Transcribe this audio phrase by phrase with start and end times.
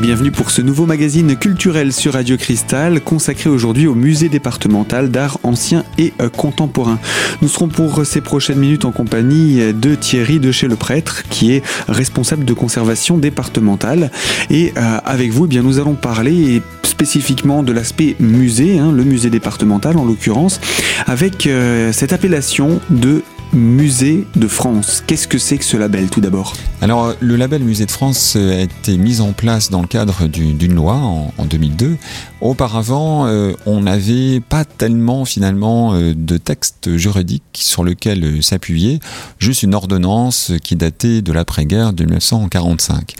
[0.00, 5.38] bienvenue pour ce nouveau magazine culturel sur Radio Cristal consacré aujourd'hui au musée départemental d'art
[5.42, 6.98] ancien et euh, contemporain.
[7.42, 11.52] Nous serons pour ces prochaines minutes en compagnie de Thierry de chez le prêtre qui
[11.52, 14.10] est responsable de conservation départementale
[14.48, 19.04] et euh, avec vous eh bien nous allons parler spécifiquement de l'aspect musée, hein, le
[19.04, 20.60] musée départemental en l'occurrence,
[21.06, 23.22] avec euh, cette appellation de
[23.52, 25.02] Musée de France.
[25.06, 26.52] Qu'est-ce que c'est que ce label tout d'abord?
[26.80, 30.72] Alors le label Musée de France a été mis en place dans le cadre d'une
[30.72, 31.96] loi en, 2002.
[32.40, 39.00] Auparavant, euh, on n'avait pas tellement finalement euh, de texte juridique sur lequel euh, s'appuyer,
[39.38, 43.14] juste une ordonnance qui datait de l'après-guerre de 1945.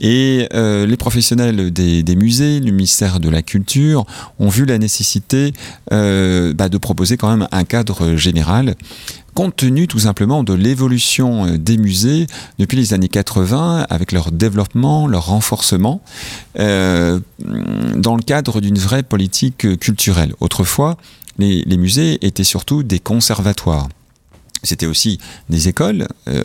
[0.00, 4.06] Et les professionnels des, musées, le ministère de la Culture,
[4.38, 5.52] ont vu la nécessité
[5.90, 8.74] bah, de proposer quand même un cadre général
[9.34, 12.26] compte tenu tout simplement de l'évolution euh, des musées
[12.58, 16.00] depuis les années 80, avec leur développement, leur renforcement,
[16.58, 17.20] euh,
[17.96, 20.34] dans le cadre d'une vraie politique culturelle.
[20.40, 20.96] Autrefois,
[21.38, 23.88] les, musées étaient surtout des conservatoires.
[24.62, 25.18] C'était aussi
[25.50, 26.06] des écoles.
[26.28, 26.42] Euh,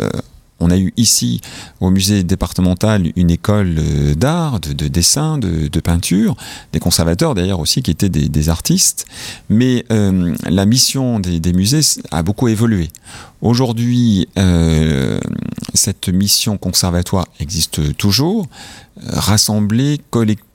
[0.59, 1.41] on a eu ici,
[1.79, 6.35] au musée départemental, une école euh, d'art, de, dessin, de, peinture,
[6.73, 9.05] des conservateurs d'ailleurs aussi qui étaient des, artistes.
[9.49, 12.89] Mais euh, la mission des, musées a beaucoup évolué.
[13.41, 15.19] Aujourd'hui, euh,
[15.73, 18.47] cette mission conservatoire existe toujours.
[19.07, 20.01] Rassembler,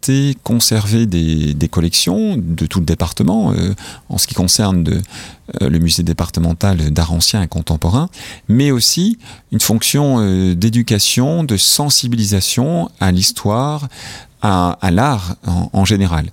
[0.05, 3.55] collecter, conserver des, collections de tout le département,
[4.09, 5.01] en ce qui concerne de,
[5.61, 8.09] le musée départemental d'art ancien et contemporain,
[8.49, 9.19] mais aussi
[9.53, 13.89] une fonction d'éducation, de sensibilisation à l'histoire,
[14.43, 15.37] à, l'art
[15.73, 16.27] en, général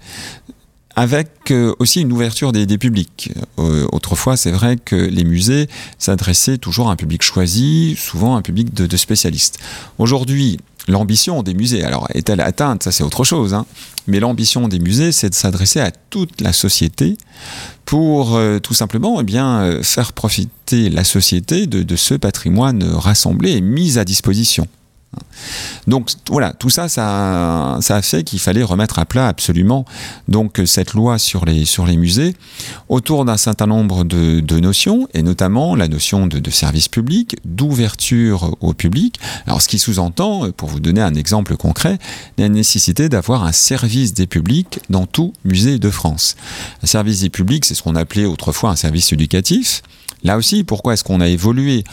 [0.96, 3.32] avec euh, aussi une ouverture des, publics.
[3.60, 8.42] Euh, autrefois, c'est vrai que les musées s'adressaient toujours à un public choisi, souvent un
[8.42, 9.60] public de, spécialistes.
[9.98, 10.58] Aujourd'hui,
[10.88, 12.84] l'ambition des musées, alors est-elle atteinte?
[12.84, 13.54] Ça, c'est autre chose.
[13.54, 13.66] Hein.
[14.08, 17.18] mais l'ambition des musées, c'est de s'adresser à toute la société
[17.86, 23.98] pour euh, tout simplement eh faire profiter la société de ce patrimoine rassemblé et mis
[23.98, 24.68] à disposition.
[25.88, 29.86] Donc voilà, tout ça, ça, a fait qu'il fallait remettre à plat absolument
[30.28, 32.36] donc cette loi sur les, sur les musées
[32.88, 38.74] autour d'un certain nombre de, notions, et notamment la notion de, service public, d'ouverture au
[38.74, 39.20] public.
[39.48, 41.98] Alors ce qui sous-entend, pour vous donner un exemple concret,
[42.38, 46.36] la nécessité d'avoir un service des publics dans tout musée de France.
[46.84, 49.82] Un service des publics, c'est ce qu'on appelait autrefois un service éducatif.
[50.24, 51.84] Là aussi, pourquoi est-ce qu'on a évolué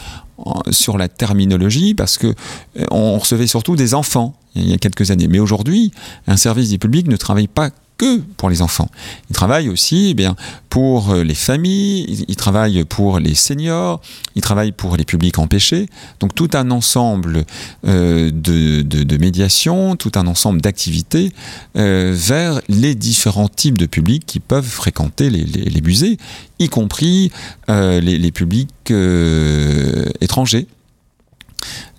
[0.71, 5.11] sur la terminologie Parce que euh, on recevait surtout des enfants il y a quelques
[5.11, 5.27] années.
[5.27, 5.91] Mais aujourd'hui,
[6.27, 7.69] un service du public ne travaille pas
[7.99, 8.89] que pour les enfants.
[9.29, 10.35] Il travaille aussi eh bien,
[10.69, 14.01] pour euh, les familles, il, travaille pour les seniors,
[14.35, 15.87] il travaille pour les publics empêchés.
[16.21, 17.43] Donc tout un ensemble
[17.85, 21.33] euh, de, de, médiation, tout un ensemble d'activités
[21.75, 26.17] euh, vers les différents types de publics qui peuvent fréquenter les, musées,
[26.59, 27.31] y compris
[27.67, 28.69] les, publics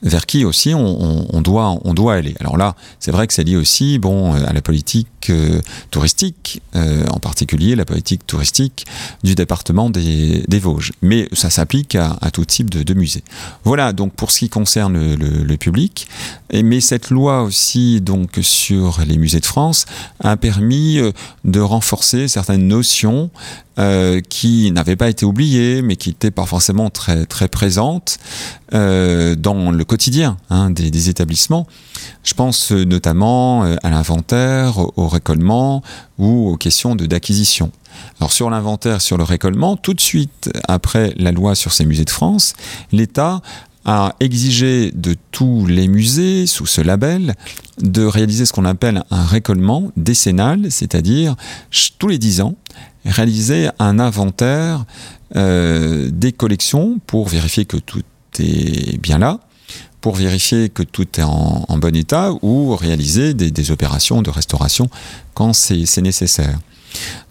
[0.03, 2.35] vers qui aussi on, doit, aller.
[2.41, 7.05] Alors là, c'est vrai que c'est lié aussi bon, à la politique euh, touristique, euh,
[7.09, 8.87] en particulier la politique touristique
[9.23, 10.93] du département des, Vosges.
[11.03, 13.23] Mais ça s'applique à, tout type de, de, musée.
[13.65, 16.07] Voilà, donc pour ce qui concerne le, public.
[16.51, 19.85] Et, mais cette loi aussi donc sur les musées de France
[20.21, 21.13] a permis euh,
[21.45, 23.31] de renforcer certaines notions
[24.29, 28.19] qui n'avaient pas été oubliées, mais qui n'étaient pas forcément très, très présentes
[28.73, 31.67] dans le quotidien hein, des, établissements.
[32.23, 35.83] Je pense euh, notamment euh, à l'inventaire, au récollement
[36.19, 37.71] ou aux questions d'acquisition.
[38.19, 42.05] Alors sur l'inventaire, sur le récollement, tout de suite après la loi sur ces musées
[42.05, 42.55] de France,
[42.93, 43.41] l'État
[43.87, 47.35] a exigé de tous les musées sous ce label
[47.81, 51.35] de réaliser ce qu'on appelle un récollement décennal, c'est-à-dire
[51.99, 52.57] tous les dix ans,
[53.05, 54.85] réaliser un inventaire
[55.37, 58.03] euh, des collections pour vérifier que tout
[58.39, 59.41] est bien là,
[60.01, 64.89] pour vérifier que tout est en, bon état ou réaliser des, opérations de restauration
[65.35, 66.59] quand c'est nécessaire.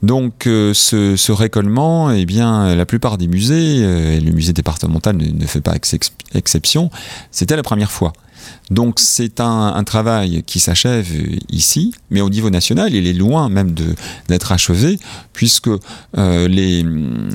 [0.02, 4.54] Donc euh, ce, ce, récollement, eh bien, la plupart des musées, euh, et le musée
[4.54, 5.76] départemental ne, fait pas
[6.34, 6.90] exception,
[7.32, 8.14] c'était la première fois.
[8.72, 11.08] Donc c'est un, travail qui s'achève
[11.50, 13.74] ici, mais au niveau national, il est loin même
[14.28, 15.00] d'être achevé,
[15.34, 15.70] puisque
[16.18, 16.86] euh, les,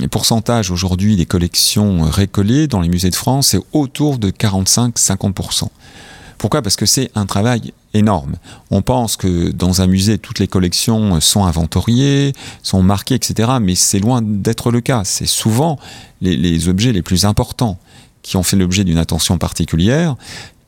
[0.09, 5.69] pourcentages aujourd'hui des collections récoltées dans les musées de France, c'est autour de 45-50%.
[6.39, 6.63] Pourquoi?
[6.63, 8.37] Parce que c'est un travail énorme.
[8.71, 13.53] On pense que dans un musée, toutes les collections sont inventoriées, sont marquées, etc.
[13.61, 15.03] Mais c'est loin d'être le cas.
[15.05, 15.79] C'est souvent
[16.21, 17.79] les, les, objets les plus importants
[18.23, 20.17] qui ont fait l'objet d'une attention particulière.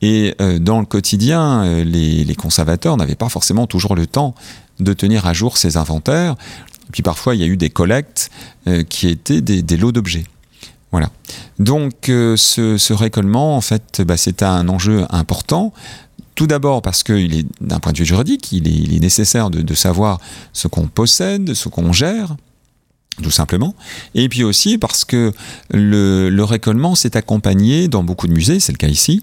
[0.08, 4.36] Et dans le quotidien, les, conservateurs n'avaient pas forcément toujours le temps
[4.78, 6.36] de tenir à jour ces inventaires.
[6.92, 8.30] puis parfois, il y a eu des collectes
[8.88, 10.24] qui étaient des, lots d'objets.
[10.92, 11.10] Voilà.
[11.58, 15.72] Donc ce, ce, récollement, en fait, bah, c'est un enjeu important
[16.36, 20.20] tout d'abord parce qu'il est, d'un point de vue juridique, il est, nécessaire de, savoir
[20.52, 22.36] ce qu'on possède, ce qu'on gère,
[23.22, 23.74] tout simplement.
[24.14, 25.32] Et puis aussi parce que
[25.70, 29.22] le, le récollement s'est accompagné, dans beaucoup de musées, c'est le cas ici,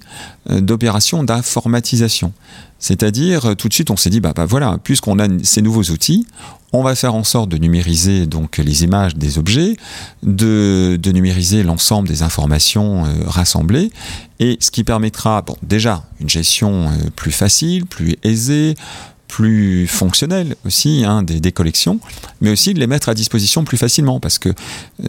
[0.50, 2.34] euh, d'opérations d'informatisation.
[2.80, 6.28] C'est-à-dire, tout de suite, on s'est dit, bah, bah voilà, puisqu'on a ces nouveaux outils,
[6.74, 9.78] on va faire en sorte de numériser donc les images des objets,
[10.24, 13.92] de, numériser l'ensemble des informations euh, rassemblées,
[14.40, 18.76] et ce qui permettra, bon, déjà, une gestion euh, plus facile, plus aisée,
[19.34, 22.00] plus fonctionnelle aussi hein, des, collections,
[22.40, 24.50] mais aussi de les mettre à disposition plus facilement parce que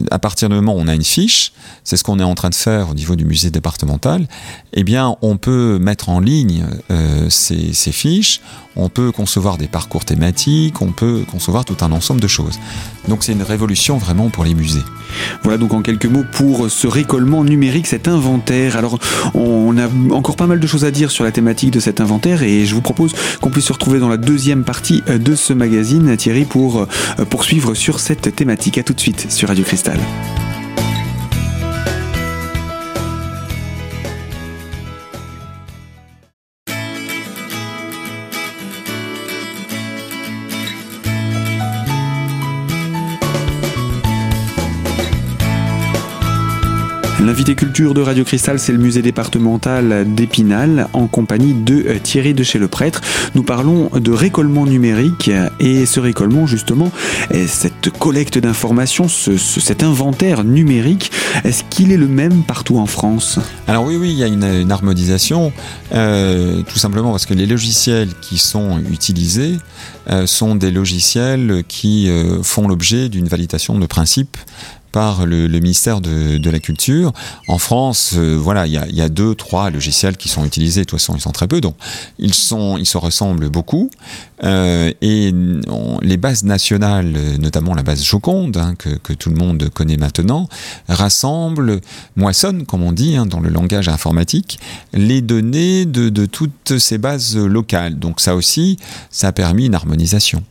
[0.09, 2.49] à partir du moment où on a une fiche, c'est ce qu'on est en train
[2.49, 4.27] de faire au niveau du musée départemental,
[4.73, 8.41] eh bien on peut mettre en ligne euh, ces, ces, fiches,
[8.75, 12.59] on peut concevoir des parcours thématiques, on peut concevoir tout un ensemble de choses.
[13.07, 14.81] Donc c'est une révolution vraiment pour les musées.
[15.43, 18.75] Voilà donc en quelques mots pour ce récollement numérique, cet inventaire.
[18.75, 18.97] Alors
[19.35, 22.41] on a encore pas mal de choses à dire sur la thématique de cet inventaire
[22.41, 25.53] et je vous propose qu'on puisse se retrouver dans la deuxième partie euh, de ce
[25.53, 28.77] magazine, Thierry, pour euh, poursuivre sur cette thématique.
[28.77, 29.99] A tout de suite sur Radio Cristal.
[47.25, 52.35] L'invité culture de Radio Cristal, c'est le musée départemental d'Épinal en compagnie de euh, Thierry
[52.35, 53.01] de chez le prêtre.
[53.33, 56.91] Nous parlons de récollement numérique et ce récollement justement,
[57.47, 61.11] cette collecte d'informations, cet inventaire numérique,
[61.43, 63.39] est-ce qu'il est le même partout en France?
[63.67, 65.51] Alors oui, oui, il y a une, harmonisation,
[65.93, 69.57] euh, tout simplement parce que les logiciels qui sont utilisés
[70.11, 72.07] euh, sont des logiciels qui
[72.43, 74.37] font l'objet d'une validation de principe
[74.95, 77.11] par le, ministère de, la Culture.
[77.49, 80.81] En France, euh, voilà, il y a, deux, trois logiciels qui sont utilisés.
[80.81, 81.75] De toute façon, ils sont très peu, donc
[82.17, 83.89] ils sont, ils se ressemblent beaucoup.
[84.45, 85.33] Euh, et
[86.01, 90.47] les bases nationales, notamment la base Joconde, hein, que, tout le monde connaît maintenant,
[90.87, 91.81] rassemblent,
[92.15, 94.61] moissonnent, comme on dit hein, dans le langage informatique,
[94.93, 97.99] les données de, de toutes ces bases locales.
[97.99, 98.77] Donc ça aussi,
[99.09, 100.41] ça a permis une harmonisation.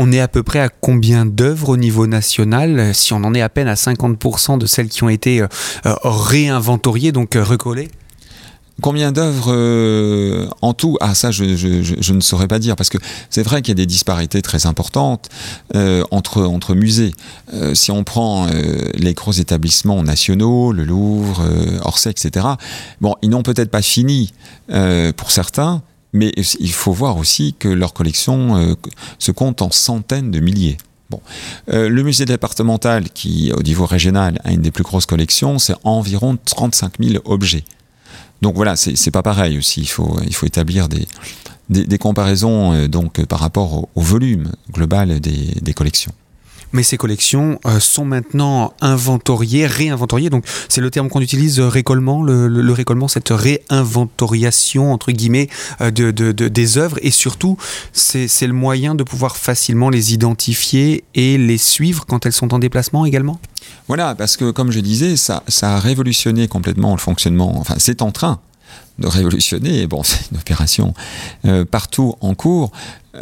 [0.00, 3.42] On est à peu près à combien d'œuvres au niveau national si on en est
[3.42, 5.48] à peine à 50% de celles qui ont été euh,
[5.86, 7.88] euh, réinventoriées, donc euh, recollées?
[8.80, 9.52] Combien d'œuvres
[10.62, 10.98] en tout?
[11.00, 12.98] Ah ça, je, ne saurais pas dire, parce que
[13.28, 15.28] c'est vrai qu'il y a des disparités très importantes
[16.12, 17.10] entre, entre musées.
[17.74, 18.46] si on prend
[18.94, 21.42] les gros établissements nationaux, le Louvre,
[21.82, 22.46] Orsay, etc.,
[23.00, 24.32] bon, ils n'ont peut-être pas fini
[24.68, 28.74] pour certains, mais il faut voir aussi que leur collection euh,
[29.18, 30.78] se compte en centaines de milliers.
[31.70, 35.74] Euh, le musée départemental, qui au niveau régional a une des plus grosses collections, c'est
[35.84, 37.64] environ 35 000 objets.
[38.42, 39.80] Donc voilà, c'est pas pareil aussi.
[39.80, 46.12] Il faut, établir des, comparaisons euh, donc par rapport au, volume global des collections
[46.72, 50.30] mais ces collections euh, sont maintenant inventoriées, réinventoriées.
[50.30, 55.48] Donc c'est le terme qu'on utilise, euh, récollement, le, récollement, cette réinventoriation entre guillemets
[55.80, 56.98] euh, de, des œuvres.
[57.02, 57.56] Et surtout,
[57.92, 62.58] c'est le moyen de pouvoir facilement les identifier et les suivre quand elles sont en
[62.58, 63.40] déplacement également.
[63.86, 67.58] Voilà, parce que comme je disais, ça, ça a révolutionné complètement le fonctionnement.
[67.58, 68.40] Enfin, c'est en train
[68.98, 70.94] de révolutionner, bon, c'est une opération
[71.70, 72.72] partout en cours,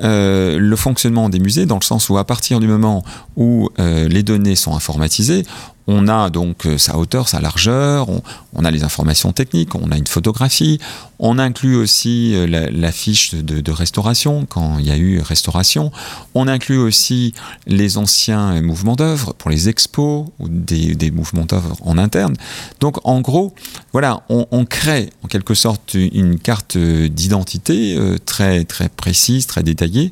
[0.03, 3.05] euh, le fonctionnement des musées, dans le sens où à partir du moment
[3.37, 5.45] où euh, les données sont informatisées,
[5.87, 8.09] on a donc euh, sa hauteur, sa largeur,
[8.55, 10.81] on, a les informations techniques, on a une photographie,
[11.19, 15.93] on inclut aussi euh, la, fiche de, restauration quand il y a eu restauration,
[16.35, 17.35] on inclut aussi
[17.67, 22.35] les anciens mouvements d'œuvre pour les expos ou des, mouvements d'œuvre en interne.
[22.81, 23.55] Donc en gros,
[23.93, 30.11] voilà, on, crée en quelque sorte une carte d'identité euh, très très précise, très détaillée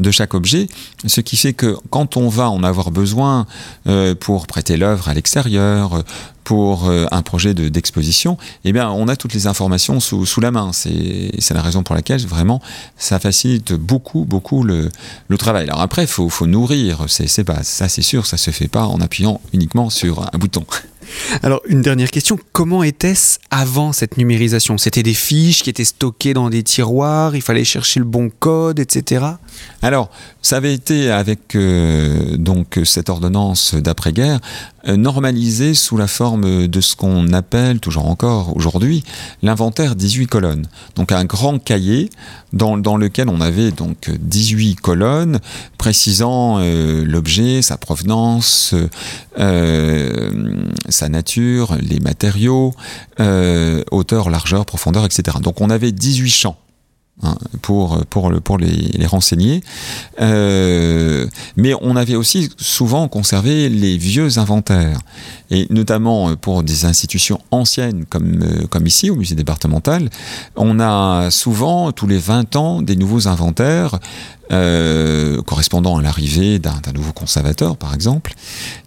[0.00, 0.68] de chaque objet,
[1.06, 3.46] ce qui fait que quand on va en avoir besoin
[4.20, 6.04] pour prêter l'œuvre à l'extérieur,
[6.46, 10.52] pour euh, un projet d'exposition, eh bien, on a toutes les informations sous, sous la
[10.52, 10.70] main.
[10.72, 12.62] C'est la raison pour laquelle vraiment
[12.96, 14.88] ça facilite beaucoup, beaucoup le,
[15.26, 15.64] le travail.
[15.64, 17.66] Alors après, il faut, faut, nourrir ces, bases.
[17.66, 20.64] Ça, c'est sûr, ça se fait pas en appuyant uniquement sur un bouton.
[21.42, 22.38] Alors, une dernière question.
[22.52, 24.78] Comment était-ce avant cette numérisation?
[24.78, 28.78] C'était des fiches qui étaient stockées dans des tiroirs, il fallait chercher le bon code,
[28.78, 29.24] etc.
[29.82, 30.10] Alors,
[30.42, 34.40] ça avait été avec euh, donc cette ordonnance d'après-guerre
[34.88, 39.02] euh, normalisé sous la forme de ce qu'on appelle toujours encore aujourd'hui
[39.42, 40.66] l'inventaire 18 colonnes.
[40.94, 42.10] Donc un grand cahier
[42.52, 45.40] dans, dans, lequel on avait donc 18 colonnes
[45.78, 48.74] précisant euh, l'objet, sa provenance,
[49.36, 52.74] sa nature, les matériaux,
[53.18, 55.38] hauteur, largeur, profondeur, etc.
[55.42, 56.56] Donc on avait 18 champs.
[57.22, 59.62] Hein, pour, pour, pour les, renseigner.
[60.20, 64.98] Euh, mais on avait aussi souvent conservé les vieux inventaires,
[65.50, 70.10] et notamment pour des institutions anciennes comme, euh, comme ici au musée départemental,
[70.56, 73.98] on a souvent tous les 20 ans des nouveaux inventaires
[74.52, 78.34] euh, correspondant à l'arrivée d'un nouveau conservateur, par exemple,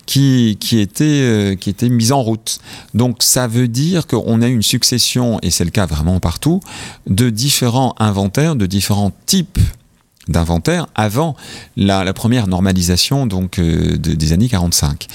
[0.06, 2.60] qui, qui, était, euh, qui était mise en route.
[2.94, 6.62] Donc ça veut dire qu'on a une succession, et c'est le cas vraiment partout,
[7.08, 9.60] de différents inventaires, de différents types
[10.30, 11.36] d'inventaires avant
[11.76, 15.08] la, première normalisation donc euh, des années 45.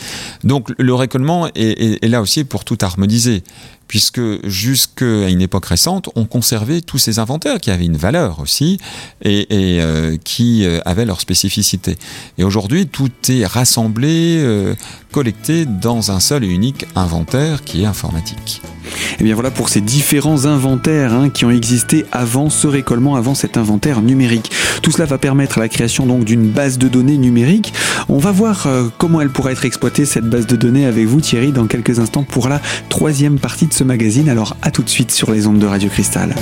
[0.43, 3.43] Donc le récollement est, là aussi pour tout harmoniser
[3.89, 8.79] puisque jusqu'à une époque récente, on conservait tous ces inventaires qui avaient une valeur aussi
[9.23, 11.97] et, euh, qui euh, avaient leur spécificité.
[12.39, 14.75] Et aujourd'hui, tout est rassemblé, euh,
[15.13, 18.63] collecté dans un seul et unique inventaire qui est informatique.
[18.85, 23.17] Et eh bien voilà pour ces différents inventaires hein, qui ont existé avant ce récollement,
[23.17, 24.51] avant cet inventaire numérique.
[24.83, 27.73] Tout cela va permettre la création donc d'une base de données numérique.
[28.09, 31.53] On va voir comment elle pourra être exploitée cette base de données avec vous Thierry
[31.53, 35.11] dans quelques instants pour la troisième partie de ce magazine, alors à tout de suite
[35.11, 36.35] sur les ondes de Radio Cristal.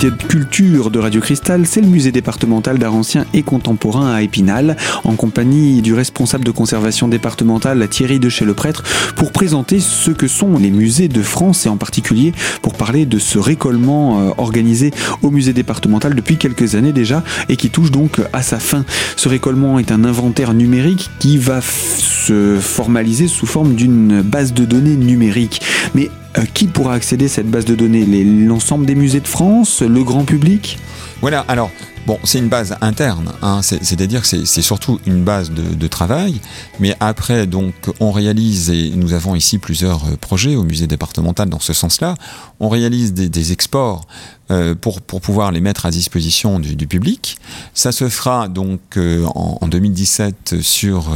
[0.00, 4.76] De culture de Radio Cristal, c'est le musée départemental d'art ancien et contemporain à Épinal,
[5.02, 8.84] en compagnie du responsable de conservation départementale Thierry de chez le prêtre,
[9.16, 13.18] pour présenter ce que sont les musées de France et en particulier pour parler de
[13.18, 18.20] ce récollement euh, organisé au musée départemental depuis quelques années déjà et qui touche donc
[18.32, 18.84] à sa fin.
[19.16, 24.64] Ce récollement est un inventaire numérique qui va se formaliser sous forme d'une base de
[24.64, 25.60] données numérique.
[25.94, 26.08] Mais
[26.46, 28.04] qui pourra accéder à cette base de données?
[28.24, 29.82] L'ensemble des musées de France?
[29.82, 30.78] Le grand public?
[31.20, 31.70] Voilà, alors
[32.08, 36.40] Bon, c'est une base interne, hein, c'est-à-dire que c'est surtout une base de, travail,
[36.80, 41.50] mais après, donc, on réalise, et nous avons ici plusieurs euh, projets au musée départemental
[41.50, 42.14] dans ce sens-là,
[42.60, 44.06] on réalise des, exports
[44.50, 47.36] euh, pour, pouvoir les mettre à disposition du, public.
[47.74, 51.10] Ça se fera donc euh, en, 2017 sur,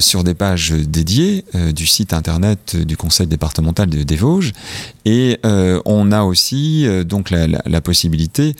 [0.00, 4.52] sur des pages dédiées du site internet du conseil départemental des Vosges,
[5.04, 5.38] et
[5.84, 8.56] on a aussi donc la possibilité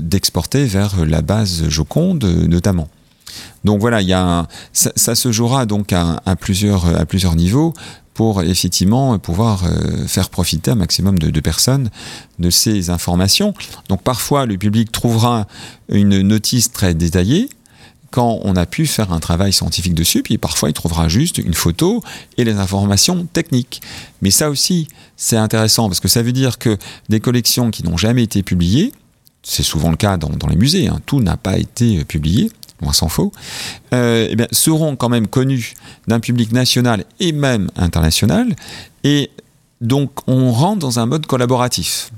[0.00, 2.88] d'exporter vers la base Joconde notamment.
[3.64, 7.74] Donc voilà, il ça, se jouera donc à, plusieurs, à plusieurs niveaux
[8.14, 11.88] pour effectivement pouvoir euh, faire profiter un maximum de, personnes
[12.40, 13.54] de ces informations.
[13.88, 15.46] Donc parfois le public trouvera
[15.88, 17.48] une notice très détaillée
[18.10, 21.54] quand on a pu faire un travail scientifique dessus, puis parfois il trouvera juste une
[21.54, 22.02] photo
[22.38, 23.82] et les informations techniques.
[24.20, 26.76] Mais ça aussi, c'est intéressant parce que ça veut dire que
[27.08, 28.92] des collections qui n'ont jamais été publiées,
[29.42, 31.00] c'est souvent le cas dans, les musées, hein.
[31.06, 32.50] tout n'a pas été publié,
[32.82, 33.32] loin s'en faut,
[33.94, 35.74] euh, eh seront quand même connus
[36.06, 38.54] d'un public national et même international,
[39.04, 39.30] et
[39.80, 42.10] donc on rentre dans un mode collaboratif.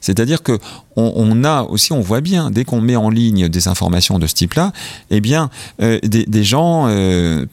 [0.00, 0.58] C'est-à-dire que
[0.96, 4.34] on, a aussi, on voit bien, dès qu'on met en ligne des informations de ce
[4.34, 4.72] type-là,
[5.10, 5.50] eh bien,
[5.82, 7.46] euh, des, gens euh,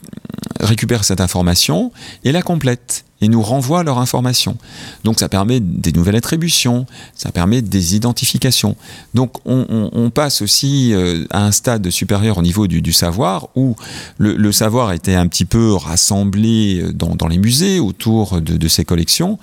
[0.60, 1.92] récupèrent cette information
[2.24, 4.56] et la complètent et nous renvoient leur information.
[5.04, 8.76] Donc ça permet des nouvelles attributions, ça permet des identifications.
[9.14, 13.76] Donc on, passe aussi euh, à un stade supérieur au niveau du, savoir, où
[14.18, 19.38] le, savoir était un petit peu rassemblé dans, les musées autour de, ces collections,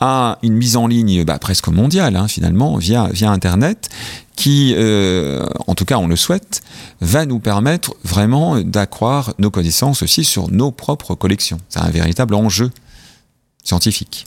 [0.00, 3.90] à une mise en ligne bah, presque mondiale hein, finalement via, via Internet,
[4.36, 6.62] qui, euh, en tout cas on le souhaite,
[7.00, 11.58] va nous permettre vraiment d'accroître nos connaissances aussi sur nos propres collections.
[11.68, 12.70] C'est un véritable enjeu
[13.64, 14.26] scientifique.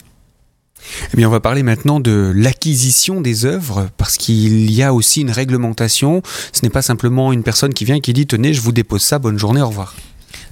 [1.12, 5.20] Eh bien, on va parler maintenant de l'acquisition des œuvres, parce qu'il y a aussi
[5.22, 6.22] une réglementation.
[6.52, 9.02] Ce n'est pas simplement une personne qui vient et qui dit Tenez, je vous dépose
[9.02, 9.94] ça, bonne journée, au revoir.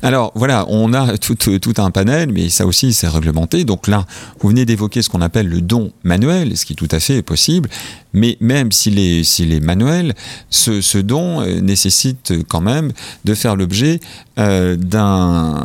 [0.02, 3.64] Alors voilà, on a tout, tout, un panel, mais ça aussi c'est réglementé.
[3.64, 4.04] Donc là,
[4.40, 7.22] vous venez d'évoquer ce qu'on appelle le don manuel, ce qui tout à fait est
[7.22, 7.68] possible.
[8.12, 10.14] Mais même s'il est, s'il est manuel,
[10.50, 12.92] ce, ce don euh, nécessite quand même
[13.24, 14.00] de faire l'objet
[14.38, 15.62] euh, d'un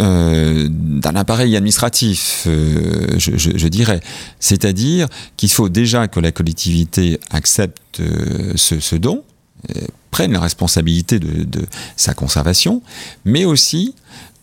[0.00, 4.00] euh, d'un appareil administratif, euh, je, dirais.
[4.40, 9.22] C'est-à-dire qu'il faut déjà que la collectivité accepte euh, ce, ce, don,
[10.10, 12.82] prenne la responsabilité de, de, sa conservation,
[13.24, 13.94] mais aussi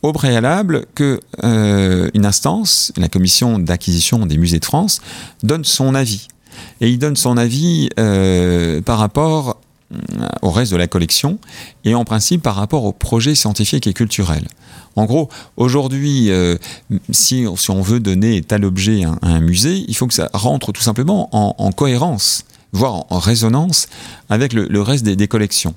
[0.02, 5.02] au préalable que une instance, la commission d'acquisition des musées de France,
[5.44, 6.28] donne son avis.
[6.80, 7.90] Et il donne son avis
[8.86, 9.60] par rapport
[10.42, 11.40] au reste de la collection
[11.84, 14.48] et en principe par rapport au projet scientifique et culturel.
[14.96, 16.58] En gros, aujourd'hui, euh,
[17.12, 20.72] si, si, on veut donner tel objet à, un musée, il faut que ça rentre
[20.72, 23.88] tout simplement en, en cohérence, voire en, résonance
[24.30, 25.74] avec le, le reste des, des collections.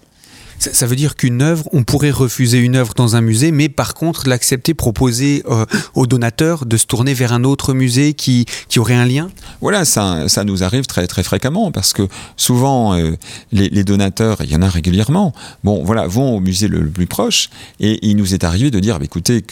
[0.71, 3.95] Ça veut dire qu'une œuvre, on pourrait refuser une œuvre dans un musée, mais par
[3.95, 8.79] contre l'accepter, proposer euh, aux donateurs de se tourner vers un autre musée qui, qui
[8.79, 9.29] aurait un lien?
[9.61, 13.17] Voilà, ça, ça nous arrive très, très fréquemment parce que souvent euh,
[13.51, 15.33] les, donateurs, il y en a régulièrement,
[15.65, 17.51] bon, voilà, vont au musée le, le plus proche
[17.81, 19.45] et il nous est arrivé de dire, bah, écoutez,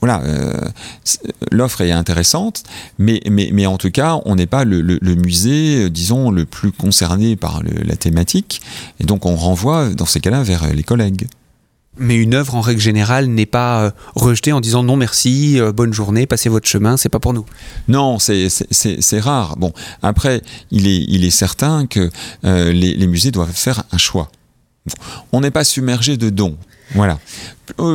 [0.00, 0.52] voilà, euh,
[1.50, 2.62] l'offre est intéressante,
[2.98, 6.44] mais, mais, mais en tout cas, on n'est pas le, le, le, musée, disons, le
[6.44, 8.60] plus concerné par le, la thématique,
[9.00, 11.26] et donc on renvoie dans ces cas-là vers les collègues.
[11.96, 15.72] Mais une œuvre, en règle générale, n'est pas euh, rejetée en disant non merci, euh,
[15.72, 17.44] bonne journée, passez votre chemin, c'est pas pour nous.
[17.86, 19.56] Non, c'est rare.
[19.56, 22.10] Bon, après, il est, il est certain que
[22.44, 24.30] euh, les, les musées doivent faire un choix.
[25.32, 26.56] On n'est pas submergé de dons.
[26.94, 27.18] Voilà.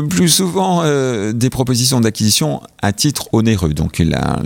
[0.09, 3.73] Plus souvent euh, des propositions d'acquisition à titre onéreux.
[3.75, 4.39] Donc la,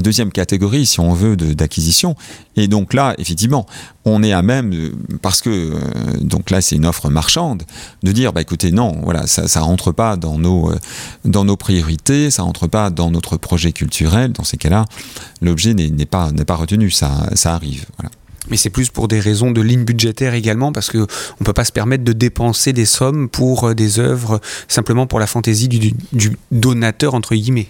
[0.00, 2.16] deuxième catégorie, si on veut, d'acquisition.
[2.56, 3.66] Et donc là, effectivement,
[4.06, 4.72] on est à même,
[5.20, 5.78] parce que euh,
[6.22, 7.64] donc là c'est une offre marchande,
[8.02, 10.78] de dire bah écoutez non, voilà, ça, ça rentre pas dans nos euh,
[11.26, 14.32] dans nos priorités, ça rentre pas dans notre projet culturel.
[14.32, 14.86] Dans ces cas-là,
[15.42, 16.90] l'objet n'est pas pas retenu.
[16.90, 17.84] Ça ça arrive.
[17.98, 18.10] Voilà
[18.50, 21.64] mais c'est plus pour des raisons de ligne budgétaire également, parce qu'on ne peut pas
[21.64, 25.92] se permettre de dépenser des sommes pour des œuvres simplement pour la fantaisie du,
[26.50, 27.68] donateur, entre guillemets.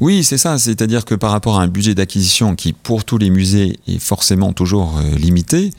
[0.00, 0.58] Oui, c'est ça.
[0.58, 4.54] C'est-à-dire que par rapport à un budget d'acquisition qui, pour tous les musées, est forcément
[4.54, 5.72] toujours euh, limité,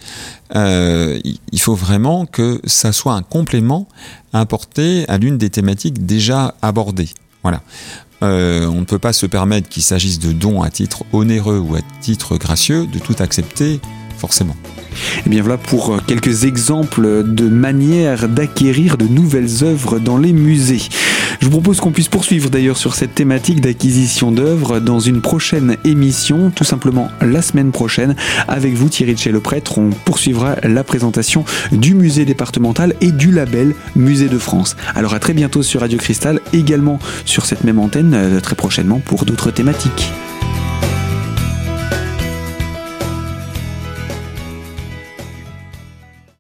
[0.56, 3.88] euh, il faut vraiment que ça soit un complément
[4.32, 7.10] apporté à l'une des thématiques déjà abordées.
[7.41, 7.63] Voilà.
[8.24, 11.76] Euh, on ne peut pas se permettre qu'il s'agisse de dons à titre onéreux ou
[11.76, 13.80] à titre gracieux de tout accepter
[14.21, 14.55] forcément.
[15.25, 20.84] Et bien voilà pour quelques exemples de manières d'acquérir de nouvelles œuvres dans les musées.
[21.39, 25.75] Je vous propose qu'on puisse poursuivre d'ailleurs sur cette thématique d'acquisition d'œuvres dans une prochaine
[25.86, 28.15] émission, tout simplement la semaine prochaine.
[28.47, 33.12] Avec vous Thierry de chez le prêtre, on poursuivra la présentation du musée départemental et
[33.12, 34.75] du label Musée de France.
[34.93, 39.25] Alors à très bientôt sur Radio Cristal, également sur cette même antenne très prochainement pour
[39.25, 40.12] d'autres thématiques.